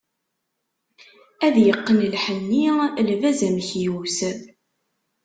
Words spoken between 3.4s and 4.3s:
amekyus.